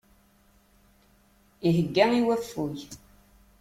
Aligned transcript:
Ihegga 1.67 2.05
i 2.19 2.21
waffug. 2.27 2.77